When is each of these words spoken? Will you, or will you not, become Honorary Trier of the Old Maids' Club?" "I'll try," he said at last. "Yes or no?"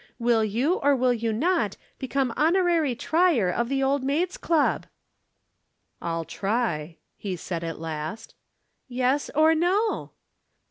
Will 0.17 0.43
you, 0.43 0.77
or 0.77 0.95
will 0.95 1.13
you 1.13 1.31
not, 1.31 1.77
become 1.99 2.33
Honorary 2.35 2.95
Trier 2.95 3.51
of 3.51 3.69
the 3.69 3.83
Old 3.83 4.03
Maids' 4.03 4.35
Club?" 4.35 4.87
"I'll 6.01 6.25
try," 6.25 6.97
he 7.17 7.35
said 7.35 7.63
at 7.63 7.77
last. 7.77 8.33
"Yes 8.87 9.29
or 9.35 9.53
no?" 9.53 10.13